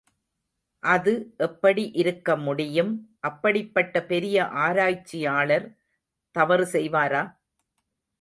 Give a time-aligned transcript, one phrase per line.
[0.83, 1.11] அது
[1.37, 2.89] எப்படி இருக்க முடியும்
[3.21, 5.67] அப்படிப்பட்ட பெரிய ஆராய்ச்சியாளர்
[6.35, 7.23] தவறு செய்வாரா?